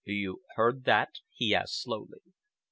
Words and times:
"You 0.03 0.41
heard 0.55 0.85
that?" 0.85 1.19
he 1.29 1.53
asked 1.53 1.79
slowly. 1.79 2.23